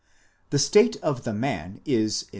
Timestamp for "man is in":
1.31-2.29